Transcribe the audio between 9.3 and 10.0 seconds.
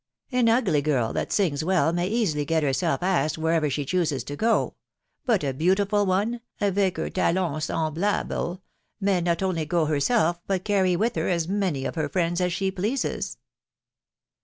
only go